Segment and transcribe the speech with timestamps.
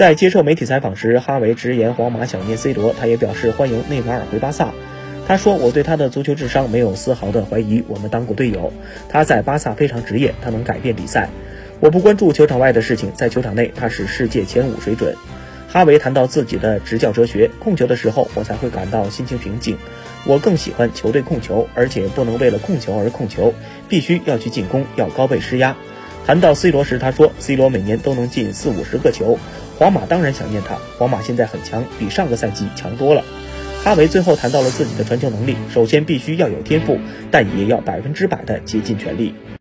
[0.00, 4.72] 在接受媒体采访时，哈维直言皇马想念 C 罗，他也表示欢迎内马尔回巴萨。
[5.28, 8.72] 他说：“我对他的足球智商没有丝毫的怀疑，我们当过队友。
[9.10, 11.28] 他在巴萨非常职业，他能改变比赛。
[11.80, 15.14] 我不关注球场外的事情，在球场内他是世界前五水准。”
[15.68, 19.76] 哈维谈到自己的执教哲学：“控球的时候，我才会感到心情平静。
[20.24, 23.52] 我更喜欢球队控球，而且不能为了控球而控球，
[23.90, 25.76] 必须要去进攻，要高位施压。”
[26.30, 29.36] 谈到 C 罗时，他说：“C 罗每年都能进四五十个球。”
[29.76, 33.24] 皇马当然想念他，皇马现在很强，比上个赛季强多了。
[33.82, 36.98] 哈维最后谈到了自己的传球能力，首先必须要有天赋，
[37.32, 39.34] 但也要百分之百的竭尽全力。